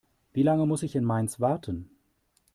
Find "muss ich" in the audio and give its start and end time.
0.65-0.95